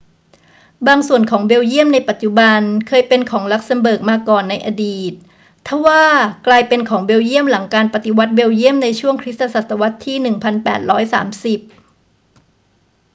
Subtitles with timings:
[0.87, 5.13] บางส่วนของเบลเยียมในปัจจุบันเคยเป็นของลักเซ็มเบิร์กมาก่อนในอดีต
[5.67, 6.05] ทว่า
[6.47, 11.71] กลายเป็นของเบลเยียมหลังการปฏิวัติเบลเยี่ยมในช่วงคริสตศตวรรษที่ 1830